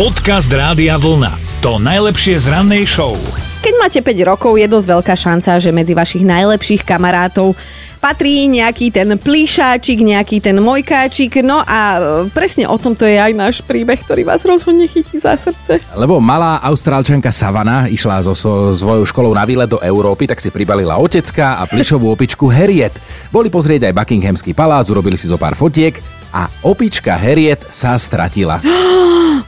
Podcast 0.00 0.48
Rádia 0.48 0.96
Vlna. 0.96 1.60
To 1.60 1.76
najlepšie 1.76 2.40
z 2.40 2.48
rannej 2.48 2.88
show. 2.88 3.20
Keď 3.60 3.74
máte 3.76 4.00
5 4.00 4.32
rokov, 4.32 4.56
je 4.56 4.64
dosť 4.64 4.88
veľká 4.96 5.12
šanca, 5.12 5.60
že 5.60 5.76
medzi 5.76 5.92
vašich 5.92 6.24
najlepších 6.24 6.88
kamarátov 6.88 7.52
patrí 8.00 8.48
nejaký 8.48 8.96
ten 8.96 9.20
plíšáčik, 9.20 10.00
nejaký 10.00 10.40
ten 10.40 10.56
mojkáčik. 10.56 11.44
No 11.44 11.60
a 11.60 12.00
e, 12.00 12.32
presne 12.32 12.64
o 12.64 12.80
tomto 12.80 13.04
je 13.04 13.20
aj 13.20 13.32
náš 13.36 13.60
príbeh, 13.60 14.00
ktorý 14.00 14.24
vás 14.24 14.40
rozhodne 14.40 14.88
chytí 14.88 15.20
za 15.20 15.36
srdce. 15.36 15.84
Lebo 15.92 16.16
malá 16.16 16.64
austrálčanka 16.64 17.28
Savana 17.28 17.84
išla 17.84 18.24
so, 18.24 18.32
so 18.32 18.72
svojou 18.72 19.04
školou 19.04 19.36
na 19.36 19.44
výlet 19.44 19.68
do 19.68 19.84
Európy, 19.84 20.24
tak 20.24 20.40
si 20.40 20.48
pribalila 20.48 20.96
otecka 20.96 21.60
a 21.60 21.68
plišovú 21.68 22.08
opičku 22.16 22.48
Harriet. 22.48 22.96
Boli 23.28 23.52
pozrieť 23.52 23.92
aj 23.92 23.96
Buckinghamský 24.00 24.56
palác, 24.56 24.88
urobili 24.88 25.20
si 25.20 25.28
zo 25.28 25.36
pár 25.36 25.52
fotiek 25.52 26.19
a 26.30 26.50
opička 26.62 27.14
Harriet 27.18 27.62
sa 27.70 27.98
stratila. 27.98 28.62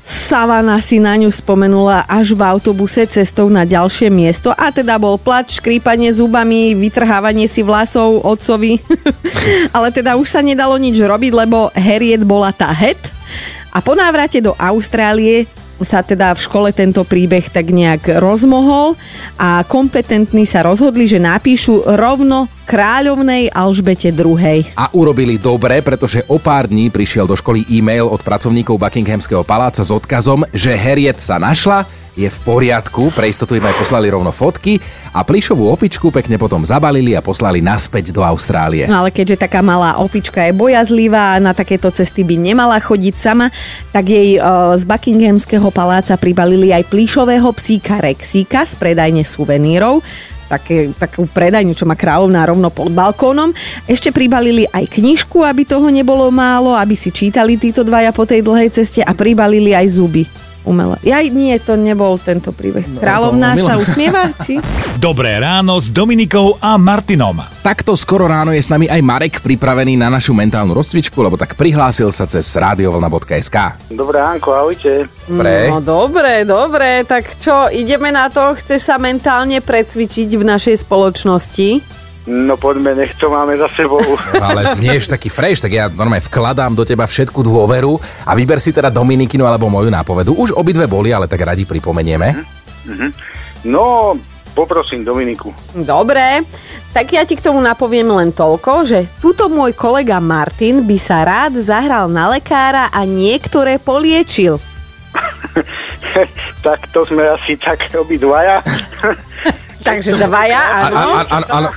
Savana 0.03 0.81
si 0.81 0.99
na 0.99 1.14
ňu 1.14 1.31
spomenula 1.31 2.09
až 2.09 2.35
v 2.35 2.43
autobuse 2.43 3.07
cestou 3.07 3.46
na 3.53 3.63
ďalšie 3.63 4.09
miesto 4.11 4.50
a 4.50 4.73
teda 4.73 4.99
bol 4.99 5.21
plač, 5.21 5.63
škrípanie 5.63 6.11
zubami, 6.11 6.75
vytrhávanie 6.75 7.46
si 7.46 7.61
vlasov 7.61 8.25
otcovi. 8.25 8.81
Ale 9.76 9.93
teda 9.93 10.17
už 10.17 10.26
sa 10.26 10.40
nedalo 10.40 10.75
nič 10.81 10.99
robiť, 10.99 11.32
lebo 11.37 11.68
Harriet 11.76 12.25
bola 12.25 12.50
tá 12.50 12.73
het 12.73 12.99
a 13.73 13.81
po 13.81 13.96
návrate 13.96 14.45
do 14.45 14.53
Austrálie 14.61 15.49
sa 15.81 16.04
teda 16.04 16.36
v 16.36 16.40
škole 16.44 16.68
tento 16.76 17.03
príbeh 17.07 17.49
tak 17.49 17.72
nejak 17.72 18.21
rozmohol 18.21 18.94
a 19.40 19.64
kompetentní 19.64 20.45
sa 20.45 20.61
rozhodli, 20.61 21.08
že 21.08 21.17
napíšu 21.17 21.89
rovno 21.96 22.50
kráľovnej 22.68 23.48
Alžbete 23.50 24.12
II. 24.12 24.76
A 24.76 24.93
urobili 24.93 25.40
dobre, 25.40 25.81
pretože 25.81 26.22
o 26.29 26.36
pár 26.36 26.68
dní 26.68 26.93
prišiel 26.93 27.25
do 27.25 27.35
školy 27.35 27.64
e-mail 27.72 28.07
od 28.07 28.21
pracovníkov 28.21 28.79
Buckinghamského 28.79 29.43
paláca 29.43 29.81
s 29.81 29.90
odkazom, 29.90 30.45
že 30.53 30.76
Harriet 30.76 31.18
sa 31.18 31.40
našla 31.40 32.02
je 32.12 32.28
v 32.28 32.39
poriadku, 32.44 33.08
pre 33.16 33.33
istotu 33.33 33.56
im 33.56 33.64
aj 33.64 33.77
poslali 33.81 34.12
rovno 34.12 34.28
fotky 34.28 34.77
a 35.17 35.25
plišovú 35.25 35.64
opičku 35.73 36.12
pekne 36.12 36.37
potom 36.37 36.61
zabalili 36.61 37.17
a 37.17 37.25
poslali 37.25 37.64
naspäť 37.64 38.12
do 38.12 38.20
Austrálie. 38.20 38.84
No 38.84 39.05
ale 39.05 39.09
keďže 39.09 39.41
taká 39.48 39.64
malá 39.64 39.97
opička 39.97 40.45
je 40.45 40.53
bojazlivá 40.53 41.37
a 41.37 41.42
na 41.42 41.56
takéto 41.56 41.89
cesty 41.89 42.20
by 42.20 42.37
nemala 42.37 42.77
chodiť 42.77 43.14
sama, 43.17 43.48
tak 43.97 44.12
jej 44.12 44.37
uh, 44.37 44.77
z 44.77 44.84
Buckinghamského 44.84 45.72
paláca 45.72 46.12
pribalili 46.20 46.69
aj 46.69 46.92
plišového 46.92 47.48
psíka 47.56 47.97
Rexíka 47.97 48.69
z 48.69 48.77
predajne 48.77 49.25
suvenírov 49.25 50.05
také, 50.53 50.92
takú 51.00 51.25
predajňu, 51.25 51.72
čo 51.72 51.89
má 51.89 51.97
kráľovná 51.97 52.44
rovno 52.44 52.69
pod 52.69 52.92
balkónom. 52.92 53.56
Ešte 53.89 54.12
pribalili 54.12 54.69
aj 54.69 54.84
knižku, 55.00 55.41
aby 55.41 55.65
toho 55.65 55.89
nebolo 55.89 56.28
málo, 56.28 56.77
aby 56.77 56.92
si 56.92 57.09
čítali 57.09 57.56
títo 57.56 57.81
dvaja 57.81 58.12
po 58.12 58.28
tej 58.28 58.44
dlhej 58.44 58.69
ceste 58.69 59.00
a 59.00 59.17
pribalili 59.17 59.72
aj 59.72 59.97
zuby 59.97 60.42
umelé. 60.65 60.99
Ja 61.03 61.23
nie, 61.23 61.55
to 61.59 61.75
nebol 61.75 62.19
tento 62.19 62.51
príbeh. 62.55 62.87
No, 62.87 62.99
Kráľovná 63.03 63.59
sa 63.59 63.79
usmieva, 63.79 64.31
či? 64.45 64.59
Dobré 64.99 65.39
ráno 65.43 65.79
s 65.79 65.91
Dominikou 65.91 66.59
a 66.63 66.79
Martinom. 66.79 67.39
Takto 67.63 67.95
skoro 67.95 68.27
ráno 68.27 68.51
je 68.51 68.63
s 68.63 68.71
nami 68.71 68.91
aj 68.91 69.01
Marek 69.03 69.35
pripravený 69.43 69.95
na 69.99 70.11
našu 70.11 70.35
mentálnu 70.35 70.75
rozcvičku, 70.75 71.15
lebo 71.23 71.39
tak 71.39 71.55
prihlásil 71.55 72.11
sa 72.11 72.27
cez 72.27 72.47
radiovolna.sk. 72.55 73.57
Dobré 73.95 74.19
ránko, 74.19 74.51
ahojte. 74.55 75.07
Dobre. 75.31 75.71
No 75.71 75.79
dobre, 75.79 76.43
dobre, 76.43 77.07
tak 77.07 77.31
čo, 77.39 77.71
ideme 77.71 78.11
na 78.11 78.27
to? 78.31 78.55
Chceš 78.59 78.81
sa 78.83 78.97
mentálne 78.99 79.63
precvičiť 79.63 80.29
v 80.35 80.45
našej 80.47 80.87
spoločnosti? 80.87 82.02
No 82.23 82.55
poďme, 82.55 82.95
nech 82.95 83.19
to 83.19 83.34
máme 83.34 83.59
za 83.59 83.67
sebou. 83.75 83.98
Ale 84.47 84.70
znieš 84.70 85.11
taký 85.11 85.27
fresh, 85.27 85.59
tak 85.59 85.75
ja 85.75 85.91
normálne 85.91 86.23
vkladám 86.23 86.70
do 86.78 86.87
teba 86.87 87.03
všetku 87.03 87.42
dôveru 87.42 87.98
a 88.27 88.33
vyber 88.39 88.62
si 88.62 88.70
teda 88.70 88.95
Dominikinu 88.95 89.42
alebo 89.42 89.67
moju 89.67 89.91
nápovedu. 89.91 90.39
Už 90.39 90.55
obidve 90.55 90.87
boli, 90.87 91.11
ale 91.11 91.27
tak 91.27 91.43
radi 91.43 91.67
pripomenieme. 91.67 92.39
Mm-hmm. 92.87 93.11
No, 93.67 94.15
poprosím 94.55 95.03
Dominiku. 95.03 95.50
Dobre, 95.75 96.47
tak 96.95 97.11
ja 97.11 97.27
ti 97.27 97.34
k 97.34 97.43
tomu 97.43 97.59
napoviem 97.59 98.06
len 98.06 98.31
toľko, 98.31 98.87
že 98.87 99.10
tuto 99.19 99.50
môj 99.50 99.75
kolega 99.75 100.22
Martin 100.22 100.87
by 100.87 100.99
sa 101.03 101.27
rád 101.27 101.59
zahral 101.59 102.06
na 102.06 102.31
lekára 102.31 102.87
a 102.94 103.03
niektoré 103.03 103.83
poliečil. 103.83 104.62
tak 106.66 106.87
to 106.94 107.03
sme 107.03 107.27
asi 107.34 107.59
tak 107.59 107.83
obidvaja. 107.99 108.62
Takže 109.82 110.15
dvaja, 110.16 110.60
áno. 110.88 110.97
Áno, 111.26 111.69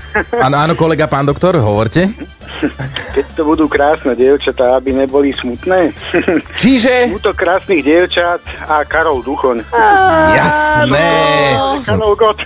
áno, 0.42 0.56
áno, 0.62 0.74
kolega 0.78 1.10
pán 1.10 1.26
doktor, 1.26 1.58
hovorte. 1.58 2.10
Keď 3.12 3.26
to 3.36 3.44
budú 3.44 3.66
krásne 3.68 4.16
dievčatá, 4.16 4.80
aby 4.80 4.96
neboli 4.96 5.36
smutné. 5.36 5.92
Čiže? 6.62 7.12
to 7.20 7.34
krásnych 7.36 7.84
dievčat 7.84 8.40
a 8.70 8.86
Karol 8.88 9.26
Duchoň. 9.26 9.66
Jasné. 10.38 11.10
Karol 11.90 12.16
Gott. 12.16 12.40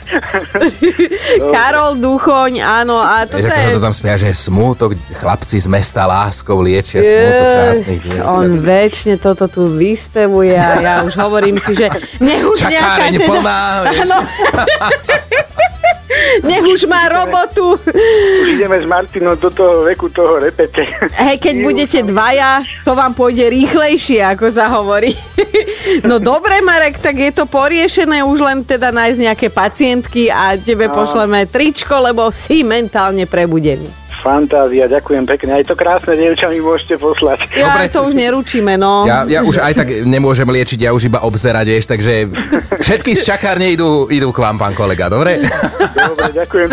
Karol 1.56 1.94
Duchoň, 2.00 2.64
áno. 2.64 2.98
A 2.98 3.28
to 3.28 3.38
Vieš, 3.38 3.52
ako 3.52 3.70
to 3.76 3.84
tam 3.84 3.94
smia, 3.94 4.16
že 4.18 4.34
smútok, 4.34 4.96
chlapci 5.20 5.60
z 5.62 5.68
mesta 5.70 6.08
láskou 6.08 6.58
liečia 6.64 7.04
smútok 7.04 7.46
krásnych 7.46 8.00
dievčat. 8.00 8.26
On 8.26 8.50
väčšine 8.58 9.16
toto 9.20 9.46
tu 9.52 9.68
vyspevuje 9.70 10.56
a 10.58 10.72
ja 10.80 10.94
už 11.06 11.14
hovorím 11.20 11.60
si, 11.62 11.76
že 11.76 11.92
nech 12.24 12.42
už 12.42 12.66
Čakáreň 12.66 13.14
nejaká... 13.20 13.28
plná. 13.30 13.60
Áno. 14.08 14.18
Nech 16.46 16.64
už 16.64 16.86
má 16.86 17.10
robotu. 17.10 17.76
Už 18.42 18.48
ideme 18.56 18.80
s 18.80 18.86
Martinom 18.86 19.36
do 19.36 19.50
toho 19.50 19.84
veku 19.84 20.10
toho 20.10 20.40
repete. 20.40 20.86
Hej, 21.18 21.38
keď 21.38 21.56
budete 21.62 22.00
dvaja, 22.04 22.64
to 22.86 22.96
vám 22.96 23.12
pôjde 23.14 23.50
rýchlejšie, 23.50 24.24
ako 24.24 24.46
sa 24.48 24.70
hovorí. 24.72 25.12
No 26.06 26.22
dobre, 26.22 26.62
Marek, 26.62 27.02
tak 27.02 27.18
je 27.18 27.32
to 27.34 27.50
poriešené, 27.50 28.22
už 28.22 28.40
len 28.40 28.58
teda 28.62 28.94
nájsť 28.94 29.20
nejaké 29.20 29.48
pacientky 29.50 30.30
a 30.30 30.56
tebe 30.56 30.88
No. 30.88 30.96
pošleme 30.96 31.46
tričko, 31.46 32.00
lebo 32.00 32.30
si 32.30 32.62
mentálne 32.64 33.26
prebudený. 33.26 33.99
Fantázia, 34.20 34.86
ďakujem 34.92 35.24
pekne. 35.26 35.60
Aj 35.60 35.64
to 35.64 35.74
krásne 35.74 36.14
dievča 36.16 36.52
mi 36.52 36.60
môžete 36.60 37.00
poslať. 37.00 37.48
Ja 37.56 37.74
Dobre. 37.74 37.88
to 37.90 38.00
už 38.06 38.14
neručíme, 38.16 38.76
no. 38.76 39.08
Ja, 39.08 39.24
ja 39.26 39.42
už 39.42 39.64
aj 39.64 39.74
tak 39.74 39.88
nemôžem 40.04 40.48
liečiť, 40.48 40.80
ja 40.86 40.92
už 40.92 41.08
iba 41.08 41.24
obzerať, 41.24 41.66
vieš, 41.68 41.86
takže 41.88 42.28
všetky 42.84 43.16
z 43.16 43.22
čakárne 43.24 43.72
idú, 43.72 44.12
idú 44.12 44.30
k 44.36 44.40
vám, 44.44 44.60
pán 44.60 44.76
kolega, 44.76 45.08
dobre? 45.08 45.40
Dobre, 45.96 46.30
ďakujem. 46.36 46.68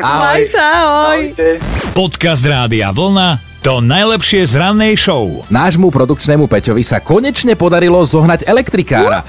Maj 0.00 0.42
sa, 0.48 0.64
ahoj. 0.64 1.20
Ahojte. 1.20 1.48
Podcast 1.92 2.44
Rádia 2.44 2.92
Vlna. 2.92 3.40
To 3.66 3.82
najlepšie 3.82 4.46
z 4.46 4.62
rannej 4.62 4.94
show. 4.94 5.42
Nášmu 5.50 5.90
produkčnému 5.90 6.46
Peťovi 6.46 6.86
sa 6.86 7.02
konečne 7.02 7.58
podarilo 7.58 7.98
zohnať 8.06 8.46
elektrikára. 8.46 9.26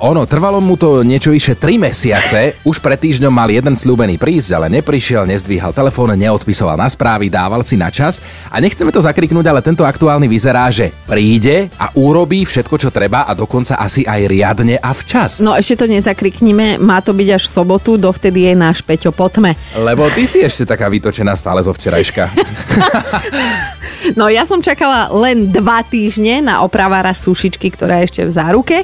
Ono, 0.00 0.24
trvalo 0.24 0.64
mu 0.64 0.80
to 0.80 1.04
niečo 1.04 1.28
vyše 1.28 1.60
3 1.60 1.76
mesiace. 1.76 2.56
Už 2.64 2.80
pred 2.80 2.96
týždňom 2.96 3.28
mal 3.28 3.52
jeden 3.52 3.76
slúbený 3.76 4.16
prísť, 4.16 4.56
ale 4.56 4.72
neprišiel, 4.80 5.28
nezdvíhal 5.28 5.76
telefón, 5.76 6.16
neodpisoval 6.16 6.80
na 6.80 6.88
správy, 6.88 7.28
dával 7.28 7.60
si 7.60 7.76
na 7.76 7.92
čas. 7.92 8.24
A 8.48 8.64
nechceme 8.64 8.88
to 8.96 9.04
zakriknúť, 9.04 9.44
ale 9.52 9.60
tento 9.60 9.84
aktuálny 9.84 10.24
vyzerá, 10.24 10.72
že 10.72 10.88
príde 11.04 11.68
a 11.76 11.92
urobí 12.00 12.48
všetko, 12.48 12.80
čo 12.80 12.88
treba 12.88 13.28
a 13.28 13.36
dokonca 13.36 13.76
asi 13.76 14.00
aj 14.08 14.20
riadne 14.24 14.80
a 14.80 14.88
včas. 14.96 15.44
No 15.44 15.52
ešte 15.52 15.84
to 15.84 15.92
nezakriknime, 15.92 16.80
má 16.80 17.04
to 17.04 17.12
byť 17.12 17.36
až 17.36 17.44
v 17.44 17.52
sobotu, 17.60 18.00
dovtedy 18.00 18.48
je 18.48 18.54
náš 18.56 18.80
Peťo 18.80 19.12
po 19.12 19.28
tme. 19.28 19.52
Lebo 19.76 20.08
ty 20.16 20.24
si 20.24 20.40
ešte 20.40 20.64
taká 20.64 20.88
vytočená 20.88 21.36
stále 21.36 21.60
zo 21.60 21.76
včerajška. 21.76 22.24
No 24.16 24.32
ja 24.32 24.48
som 24.48 24.64
čakala 24.64 25.12
len 25.12 25.52
dva 25.52 25.84
týždne 25.84 26.40
na 26.40 26.64
opravára 26.64 27.12
sušičky, 27.12 27.68
ktorá 27.76 28.00
je 28.00 28.06
ešte 28.08 28.22
v 28.24 28.32
záruke, 28.32 28.76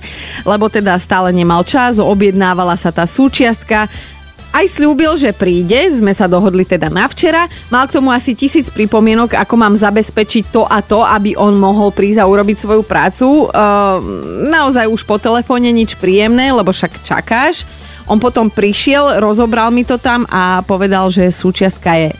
lebo 0.45 0.69
teda 0.69 1.01
stále 1.07 1.31
nemal 1.31 1.63
čas, 1.63 2.03
objednávala 2.03 2.75
sa 2.75 2.91
tá 2.91 3.07
súčiastka, 3.07 3.87
aj 4.57 4.73
slúbil, 4.73 5.13
že 5.21 5.37
príde, 5.37 5.93
sme 5.93 6.17
sa 6.17 6.25
dohodli 6.25 6.65
teda 6.65 6.89
na 6.89 7.05
včera. 7.05 7.45
Mal 7.69 7.85
k 7.85 8.01
tomu 8.01 8.09
asi 8.09 8.33
tisíc 8.33 8.73
pripomienok, 8.73 9.37
ako 9.37 9.55
mám 9.61 9.77
zabezpečiť 9.77 10.49
to 10.49 10.65
a 10.65 10.81
to, 10.81 11.05
aby 11.05 11.37
on 11.37 11.61
mohol 11.61 11.93
prísť 11.93 12.25
a 12.25 12.31
urobiť 12.31 12.57
svoju 12.65 12.81
prácu. 12.81 13.53
Ehm, 13.53 14.49
naozaj 14.49 14.89
už 14.89 15.05
po 15.05 15.21
telefóne 15.21 15.69
nič 15.69 16.01
príjemné, 16.01 16.57
lebo 16.57 16.73
však 16.73 17.05
čakáš. 17.05 17.69
On 18.09 18.17
potom 18.17 18.49
prišiel, 18.49 19.21
rozobral 19.21 19.69
mi 19.75 19.85
to 19.85 20.01
tam 20.01 20.25
a 20.33 20.65
povedal, 20.65 21.13
že 21.13 21.29
súčiastka 21.29 21.91
je 21.99 22.09
e, 22.09 22.17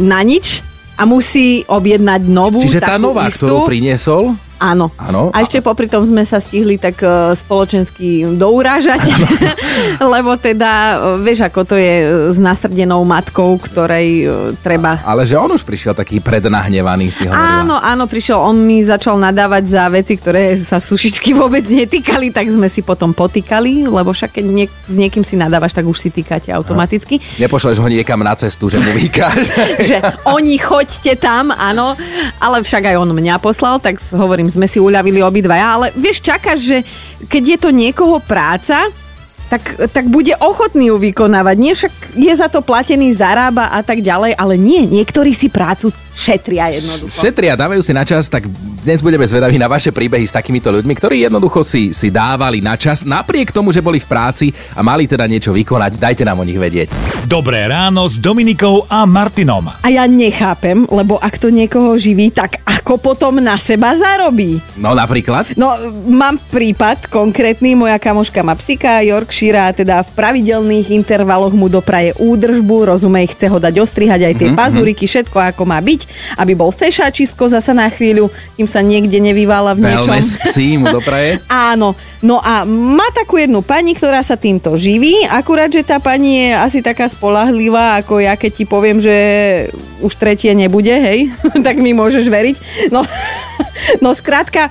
na 0.00 0.20
nič 0.24 0.64
a 0.96 1.04
musí 1.04 1.60
objednať 1.68 2.24
novú. 2.24 2.56
Čiže 2.56 2.80
tá 2.80 2.96
nová, 2.96 3.28
istú. 3.28 3.46
ktorú 3.46 3.68
priniesol, 3.68 4.32
Áno. 4.62 4.90
Áno. 4.96 5.34
A 5.34 5.42
ešte 5.42 5.58
popri 5.60 5.90
tom 5.90 6.06
sme 6.06 6.22
sa 6.22 6.38
stihli 6.38 6.78
tak 6.78 7.02
e, 7.02 7.34
spoločensky 7.36 8.24
dourážať, 8.38 9.02
lebo 10.14 10.38
teda 10.38 10.70
e, 10.72 10.94
vieš, 11.20 11.46
ako 11.50 11.60
to 11.66 11.76
je 11.76 11.94
e, 12.00 12.06
s 12.32 12.38
nasrdenou 12.40 13.02
matkou, 13.02 13.58
ktorej 13.60 14.26
treba... 14.64 15.02
ale 15.04 15.26
že 15.28 15.36
on 15.36 15.52
už 15.52 15.66
prišiel 15.66 15.92
taký 15.92 16.22
prednahnevaný, 16.22 17.10
si 17.10 17.26
hovorila. 17.26 17.66
Áno, 17.66 17.76
áno, 17.76 18.04
prišiel, 18.08 18.38
on 18.40 18.56
mi 18.62 18.80
začal 18.80 19.20
nadávať 19.20 19.64
za 19.68 19.84
veci, 19.92 20.16
ktoré 20.16 20.56
sa 20.56 20.78
sušičky 20.80 21.34
vôbec 21.40 21.66
netýkali, 21.66 22.32
tak 22.32 22.48
sme 22.48 22.70
si 22.70 22.80
potom 22.80 23.12
potýkali, 23.12 23.90
lebo 23.90 24.14
však 24.14 24.40
keď 24.40 24.44
niek- 24.46 24.78
s 24.88 24.96
niekým 24.96 25.26
si 25.26 25.36
nadávaš, 25.36 25.76
tak 25.76 25.84
už 25.84 25.98
si 25.98 26.08
týkate 26.08 26.54
automaticky. 26.54 27.20
Nepošleš 27.36 27.82
ho 27.82 27.88
niekam 27.90 28.22
na 28.22 28.32
cestu, 28.38 28.72
že 28.72 28.78
mu 28.80 28.94
vykáš. 28.96 29.50
že 29.90 29.98
oni 30.24 30.56
choďte 30.56 31.20
tam, 31.20 31.52
áno, 31.52 31.98
ale 32.40 32.64
však 32.64 32.94
aj 32.94 32.96
on 32.96 33.10
mňa 33.12 33.36
poslal, 33.42 33.76
tak 33.82 34.00
hovorím 34.14 34.43
hovorím, 34.44 34.60
sme 34.60 34.68
si 34.68 34.76
uľavili 34.76 35.24
obidvaja, 35.24 35.66
ale 35.80 35.86
vieš, 35.96 36.20
čakáš, 36.20 36.58
že 36.60 36.78
keď 37.24 37.42
je 37.56 37.58
to 37.58 37.70
niekoho 37.72 38.20
práca, 38.20 38.84
tak, 39.48 39.92
tak 39.92 40.04
bude 40.08 40.32
ochotný 40.40 40.90
ju 40.90 40.96
vykonávať. 40.98 41.56
Nie 41.58 41.72
však 41.76 41.92
je 42.16 42.32
za 42.34 42.48
to 42.48 42.64
platený, 42.64 43.14
zarába 43.14 43.70
a 43.70 43.80
tak 43.84 44.00
ďalej, 44.00 44.34
ale 44.36 44.54
nie, 44.58 44.84
niektorí 44.88 45.32
si 45.36 45.52
prácu 45.52 45.92
šetria 46.14 46.70
jednoducho. 46.70 47.10
Šetria, 47.10 47.58
dávajú 47.58 47.82
si 47.82 47.90
na 47.90 48.06
čas, 48.06 48.30
tak 48.30 48.46
dnes 48.86 49.02
budeme 49.02 49.26
zvedaví 49.26 49.58
na 49.58 49.66
vaše 49.66 49.90
príbehy 49.90 50.22
s 50.22 50.36
takýmito 50.36 50.70
ľuďmi, 50.70 50.94
ktorí 50.94 51.26
jednoducho 51.26 51.66
si, 51.66 51.90
si 51.90 52.08
dávali 52.14 52.62
na 52.62 52.78
čas, 52.78 53.02
napriek 53.02 53.50
tomu, 53.50 53.74
že 53.74 53.82
boli 53.82 53.98
v 53.98 54.06
práci 54.06 54.46
a 54.78 54.80
mali 54.86 55.10
teda 55.10 55.26
niečo 55.26 55.50
vykonať. 55.50 55.98
Dajte 55.98 56.22
nám 56.22 56.38
o 56.38 56.46
nich 56.46 56.58
vedieť. 56.58 56.94
Dobré 57.26 57.66
ráno 57.66 58.06
s 58.06 58.20
Dominikou 58.20 58.86
a 58.86 59.02
Martinom. 59.10 59.66
A 59.82 59.88
ja 59.90 60.06
nechápem, 60.06 60.86
lebo 60.86 61.18
ak 61.18 61.34
to 61.42 61.50
niekoho 61.50 61.98
živí, 61.98 62.30
tak 62.30 62.62
ako 62.62 63.00
potom 63.02 63.42
na 63.42 63.58
seba 63.58 63.98
zarobí? 63.98 64.62
No 64.78 64.94
napríklad? 64.94 65.58
No, 65.58 65.74
mám 66.06 66.38
prípad 66.52 67.10
konkrétny, 67.10 67.74
moja 67.74 67.98
kamoška 67.98 68.44
má 68.46 68.54
psika, 68.54 69.02
Yorkshire, 69.34 69.74
teda 69.74 70.06
v 70.06 70.10
pravidelných 70.14 70.94
intervaloch 70.94 71.50
mu 71.50 71.66
dopraje 71.66 72.14
údržbu, 72.22 72.94
rozumej, 72.94 73.34
chce 73.34 73.50
ho 73.50 73.58
dať 73.58 73.82
ostrihať 73.82 74.30
aj 74.30 74.34
tie 74.38 74.48
mm-hmm. 74.54 74.62
pazuriky, 74.62 75.10
všetko 75.10 75.34
ako 75.50 75.66
má 75.66 75.82
byť, 75.82 76.06
aby 76.38 76.54
bol 76.54 76.70
fešačisko 76.70 77.50
zasa 77.50 77.74
na 77.74 77.90
chvíľu, 77.90 78.30
kým 78.54 78.70
sa 78.70 78.78
niekde 78.78 79.18
nevyvála 79.18 79.74
v 79.74 79.90
niečom. 79.90 80.14
Wellness 80.14 80.38
psí 80.38 80.78
mu 80.78 80.86
dopraje? 80.86 81.42
Áno, 81.50 81.98
no 82.22 82.38
a 82.38 82.62
má 82.62 83.10
takú 83.10 83.42
jednu 83.42 83.66
pani, 83.66 83.98
ktorá 83.98 84.22
sa 84.22 84.38
týmto 84.38 84.78
živí, 84.78 85.26
akurát, 85.26 85.66
že 85.66 85.82
tá 85.82 85.98
pani 85.98 86.46
je 86.46 86.48
asi 86.54 86.78
taká 86.78 87.10
spolahlivá, 87.10 87.98
ako 88.06 88.22
ja, 88.22 88.38
keď 88.38 88.52
ti 88.54 88.64
poviem, 88.70 89.02
že 89.02 89.16
už 89.98 90.14
tretie 90.14 90.54
nebude, 90.54 90.94
hej, 90.94 91.34
tak 91.66 91.82
mi 91.82 91.90
môžeš 91.90 92.30
veriť. 92.30 92.56
No, 92.94 93.02
no 94.04 94.14
skrátka, 94.14 94.70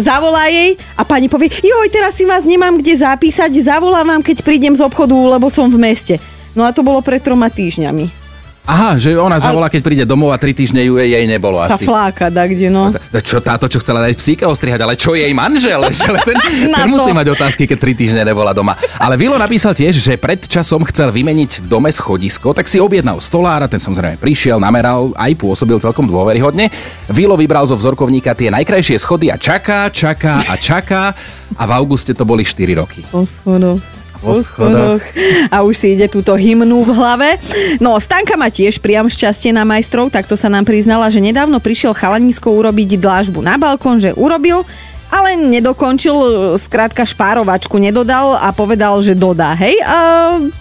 zavolá 0.00 0.48
jej 0.52 0.76
a 0.96 1.02
pani 1.02 1.28
povie, 1.28 1.48
joj, 1.50 1.88
teraz 1.88 2.16
si 2.16 2.24
vás 2.28 2.44
nemám 2.44 2.78
kde 2.78 3.00
zapísať, 3.00 3.50
zavolám 3.64 4.06
vám, 4.06 4.22
keď 4.22 4.44
prídem 4.44 4.74
z 4.76 4.84
obchodu, 4.84 5.14
lebo 5.14 5.48
som 5.48 5.68
v 5.68 5.80
meste. 5.80 6.20
No 6.56 6.64
a 6.64 6.72
to 6.72 6.80
bolo 6.80 7.04
pred 7.04 7.20
troma 7.20 7.52
týždňami. 7.52 8.25
Aha, 8.66 8.98
že 8.98 9.14
ona 9.14 9.38
zavolá, 9.38 9.70
keď 9.70 9.82
príde 9.86 10.02
domov 10.02 10.34
a 10.34 10.38
tri 10.42 10.50
týždne 10.50 10.82
ju 10.82 10.98
jej 10.98 11.22
nebolo 11.30 11.62
Sa 11.62 11.78
asi. 11.78 11.86
fláka, 11.86 12.34
tak 12.34 12.50
kde 12.50 12.66
no. 12.66 12.90
Čo 13.22 13.38
táto, 13.38 13.70
čo 13.70 13.78
chcela 13.78 14.02
dať 14.02 14.18
psíka 14.18 14.50
ostrihať, 14.50 14.82
ale 14.82 14.98
čo 14.98 15.14
jej 15.14 15.30
manžel? 15.30 15.78
Že 15.96 16.18
ten, 16.26 16.38
ten 16.74 16.90
musí 16.90 17.14
mať 17.14 17.30
otázky, 17.38 17.70
keď 17.70 17.78
tri 17.78 17.94
týždne 17.94 18.26
nebola 18.26 18.50
doma. 18.50 18.74
Ale 18.98 19.14
Vilo 19.14 19.38
napísal 19.38 19.70
tiež, 19.70 19.94
že 19.94 20.18
pred 20.18 20.42
časom 20.42 20.82
chcel 20.82 21.14
vymeniť 21.14 21.62
v 21.62 21.66
dome 21.70 21.94
schodisko, 21.94 22.50
tak 22.50 22.66
si 22.66 22.82
objednal 22.82 23.22
stolára, 23.22 23.70
ten 23.70 23.78
samozrejme 23.78 24.18
prišiel, 24.18 24.58
nameral, 24.58 25.14
aj 25.14 25.32
pôsobil 25.38 25.78
celkom 25.78 26.10
dôveryhodne. 26.10 26.66
Vilo 27.06 27.38
vybral 27.38 27.70
zo 27.70 27.78
vzorkovníka 27.78 28.34
tie 28.34 28.50
najkrajšie 28.50 28.98
schody 28.98 29.30
a 29.30 29.38
čaká, 29.38 29.86
čaká 29.94 30.42
a 30.42 30.58
čaká 30.58 31.14
a 31.54 31.62
v 31.62 31.70
auguste 31.70 32.10
to 32.18 32.26
boli 32.26 32.42
4 32.42 32.82
roky. 32.82 33.06
Po 33.14 33.22
schodoch. 33.22 33.78
Po 34.20 34.36
schodoch. 34.40 35.02
A 35.52 35.62
už 35.62 35.74
si 35.76 35.86
ide 35.96 36.06
túto 36.08 36.32
hymnu 36.34 36.82
v 36.86 36.90
hlave. 36.92 37.28
No, 37.78 37.96
Stanka 38.00 38.34
má 38.34 38.48
tiež 38.48 38.80
priam 38.80 39.06
šťastie 39.06 39.52
na 39.52 39.64
majstrov, 39.66 40.08
takto 40.08 40.34
sa 40.34 40.46
nám 40.46 40.64
priznala, 40.64 41.08
že 41.12 41.22
nedávno 41.22 41.60
prišiel 41.60 41.96
chalanisko 41.96 42.52
urobiť 42.52 43.00
dlážbu 43.00 43.40
na 43.44 43.56
balkón, 43.60 44.00
že 44.00 44.16
urobil, 44.16 44.64
ale 45.06 45.38
nedokončil, 45.38 46.14
skrátka 46.58 47.06
špárovačku 47.06 47.78
nedodal 47.78 48.34
a 48.36 48.50
povedal, 48.50 48.98
že 49.00 49.14
dodá, 49.14 49.54
hej. 49.54 49.78
A 49.86 49.96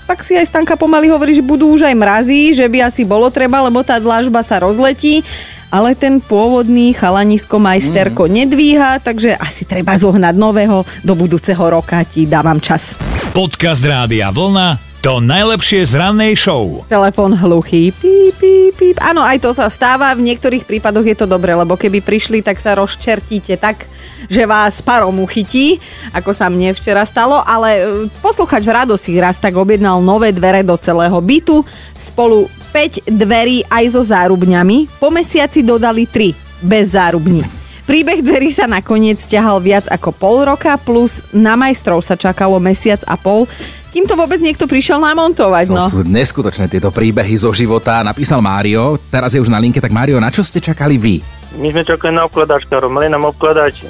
tak 0.06 0.22
si 0.22 0.38
aj 0.38 0.46
Stanka 0.48 0.78
pomaly 0.78 1.10
hovorí, 1.10 1.34
že 1.34 1.42
budú 1.42 1.74
už 1.74 1.90
aj 1.90 1.96
mrazí, 1.98 2.54
že 2.54 2.70
by 2.70 2.86
asi 2.86 3.02
bolo 3.02 3.28
treba, 3.34 3.66
lebo 3.66 3.82
tá 3.82 3.98
dlážba 3.98 4.46
sa 4.46 4.62
rozletí 4.62 5.26
ale 5.74 5.92
ten 5.92 6.24
pôvodný 6.24 6.96
chalanisko 6.96 7.60
majsterko 7.60 8.30
mm. 8.30 8.32
nedvíha, 8.32 8.92
takže 9.04 9.36
asi 9.36 9.68
treba 9.68 10.00
zohnať 10.00 10.32
nového 10.32 10.88
do 11.04 11.14
budúceho 11.20 11.68
roka, 11.68 12.00
ti 12.08 12.24
dávam 12.24 12.64
čas. 12.64 12.96
Podcast 13.36 13.84
Rádia 13.84 14.32
Vlna 14.32 14.80
to 15.04 15.20
najlepšie 15.20 15.84
z 15.84 16.00
rannej 16.00 16.40
show. 16.40 16.88
Telefón 16.88 17.36
hluchý, 17.36 17.92
píp, 17.92 18.32
píp, 18.40 18.72
píp. 18.80 18.96
Áno, 19.04 19.28
aj 19.28 19.44
to 19.44 19.52
sa 19.52 19.68
stáva, 19.68 20.16
v 20.16 20.24
niektorých 20.24 20.64
prípadoch 20.64 21.04
je 21.04 21.20
to 21.20 21.28
dobré, 21.28 21.52
lebo 21.52 21.76
keby 21.76 22.00
prišli, 22.00 22.40
tak 22.40 22.64
sa 22.64 22.80
rozčertíte 22.80 23.60
tak, 23.60 23.92
že 24.32 24.48
vás 24.48 24.80
parom 24.80 25.20
uchytí, 25.20 25.84
ako 26.16 26.32
sa 26.32 26.48
mne 26.48 26.72
včera 26.80 27.04
stalo, 27.04 27.44
ale 27.44 27.70
e, 27.76 27.84
posluchač 28.24 28.64
Rado 28.72 28.96
si 28.96 29.20
raz 29.20 29.36
tak 29.36 29.60
objednal 29.60 30.00
nové 30.00 30.32
dvere 30.32 30.64
do 30.64 30.80
celého 30.80 31.20
bytu, 31.20 31.60
spolu 32.00 32.48
5 32.72 33.04
dverí 33.12 33.68
aj 33.68 33.84
so 33.92 34.00
zárubňami, 34.00 34.88
po 34.96 35.12
mesiaci 35.12 35.60
dodali 35.60 36.08
3 36.08 36.64
bez 36.64 36.96
zárubní. 36.96 37.55
Príbeh 37.86 38.20
dverí 38.20 38.50
sa 38.50 38.66
nakoniec 38.66 39.22
ťahal 39.22 39.62
viac 39.62 39.86
ako 39.88 40.10
pol 40.10 40.42
roka, 40.44 40.74
plus 40.76 41.22
na 41.30 41.54
majstrov 41.54 42.02
sa 42.02 42.16
čakalo 42.16 42.58
mesiac 42.58 42.98
a 43.06 43.14
pol, 43.14 43.46
kým 43.92 44.04
to 44.04 44.14
vôbec 44.14 44.42
niekto 44.42 44.66
prišiel 44.66 44.98
namontovať. 44.98 45.66
To 45.66 45.78
No. 45.78 45.86
sú 45.88 46.02
neskutočné 46.02 46.66
tieto 46.68 46.90
príbehy 46.90 47.38
zo 47.38 47.54
života. 47.54 48.02
Napísal 48.02 48.42
Mário, 48.42 48.98
teraz 49.06 49.32
je 49.32 49.40
už 49.40 49.48
na 49.48 49.56
linke, 49.56 49.78
tak 49.78 49.94
Mário, 49.94 50.18
na 50.18 50.28
čo 50.28 50.42
ste 50.42 50.58
čakali 50.60 50.98
vy? 50.98 51.22
My 51.56 51.70
sme 51.70 51.86
čakali 51.86 52.12
na 52.12 52.26
obkladačkárov, 52.26 52.90
mali 52.90 53.08
nám 53.08 53.30
obkladať 53.30 53.74
e, 53.78 53.86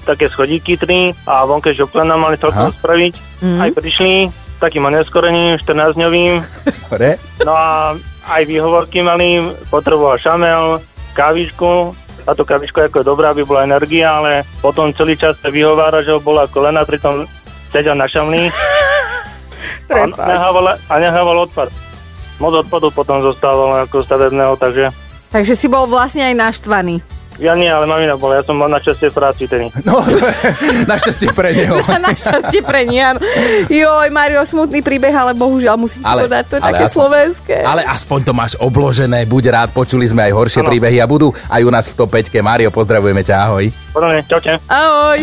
také 0.00 0.30
schodíky 0.30 0.78
tri 0.78 0.98
a 1.26 1.44
vonkajšie 1.44 1.82
obklad 1.82 2.06
nám 2.06 2.22
mali 2.22 2.38
celkom 2.38 2.72
spraviť. 2.72 3.12
Mm. 3.42 3.58
Aj 3.60 3.70
prišli 3.70 4.12
takým 4.56 4.86
oneskorením, 4.86 5.60
14-dňovým. 5.60 6.34
Dobre. 6.88 7.20
No 7.44 7.52
a 7.52 7.92
aj 8.30 8.42
výhovorky 8.44 9.02
mali, 9.02 9.42
potreboval 9.68 10.16
šamel, 10.16 10.80
kávičku. 11.12 11.92
Táto 12.26 12.42
kávička 12.42 12.90
ako 12.90 13.00
je 13.00 13.06
dobrá, 13.06 13.30
aby 13.30 13.46
bola 13.46 13.62
energia, 13.62 14.18
ale 14.18 14.42
potom 14.58 14.90
celý 14.90 15.14
čas 15.14 15.38
sa 15.38 15.46
vyhovára, 15.46 16.02
že 16.02 16.10
ho 16.10 16.18
bola 16.18 16.50
kolena, 16.50 16.82
pritom 16.82 17.22
sedel 17.70 17.94
na 17.94 18.10
šamli 18.10 18.50
a 19.94 20.10
nehával, 20.10 20.74
a 20.74 20.94
nehával 20.98 21.46
odpad. 21.46 21.70
Moc 22.42 22.66
odpadu 22.66 22.90
potom 22.90 23.22
zostával 23.22 23.86
ako 23.86 24.02
stavebného, 24.02 24.58
takže 24.58 24.90
Takže 25.30 25.54
si 25.54 25.66
bol 25.70 25.86
vlastne 25.86 26.26
aj 26.26 26.34
naštvaný. 26.34 26.98
Ja 27.38 27.52
nie, 27.52 27.66
ale 27.66 27.84
mamina 27.84 28.14
bola, 28.14 28.38
ja 28.38 28.42
som 28.42 28.54
mal 28.54 28.68
našťastie 28.68 29.08
v 29.08 29.14
práci 29.14 29.44
tedy. 29.44 29.68
No, 29.82 30.00
našťastie 30.90 31.30
pre 31.30 31.52
neho. 31.52 31.76
Našťastie 32.06 32.60
pre 32.60 32.84
nie, 32.84 32.98
áno. 32.98 33.20
Joj, 33.66 34.08
Mario, 34.08 34.40
smutný 34.42 34.80
príbeh, 34.80 35.10
ale 35.10 35.32
bohužiaľ 35.32 35.76
musím 35.76 36.00
Ale- 36.02 36.24
povedať, 36.24 36.42
to 36.46 36.54
je 36.56 36.60
ale 36.60 36.68
také 36.70 36.84
aspoň- 36.84 36.94
slovenské. 36.96 37.56
Ale 37.60 37.82
aspoň 37.82 38.18
to 38.22 38.32
máš 38.32 38.52
obložené, 38.56 39.24
buď 39.24 39.44
rád, 39.48 39.68
počuli 39.70 40.04
sme 40.04 40.24
aj 40.24 40.32
horšie 40.32 40.60
Áno. 40.60 40.68
príbehy 40.68 40.98
a 40.98 41.06
budú 41.06 41.30
aj 41.46 41.60
u 41.60 41.70
nás 41.70 41.86
v 41.86 41.94
top 41.94 42.10
5. 42.10 42.40
Mário, 42.40 42.68
pozdravujeme 42.70 43.20
ťa, 43.20 43.34
ahoj. 43.42 43.64
Podobne, 43.92 44.20
čaute. 44.24 44.56
Ahoj. 44.66 45.20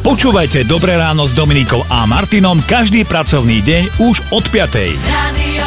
Počúvajte 0.00 0.64
Dobré 0.64 0.96
ráno 0.96 1.28
s 1.28 1.36
Dominikou 1.36 1.84
a 1.86 2.08
Martinom 2.08 2.56
každý 2.64 3.04
pracovný 3.04 3.60
deň 3.60 3.82
už 4.00 4.16
od 4.32 4.44
5. 4.48 4.96
Radio 4.96 5.59